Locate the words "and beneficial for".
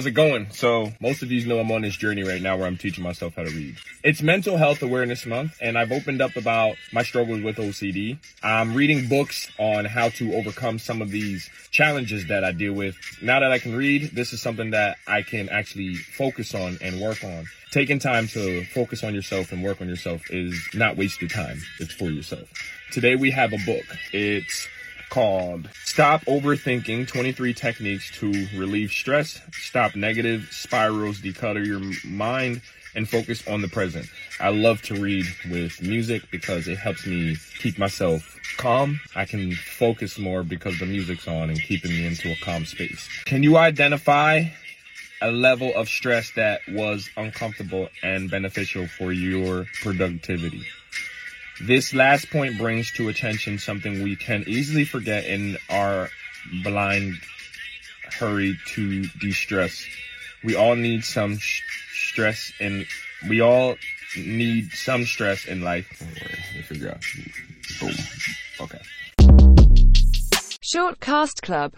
48.02-49.12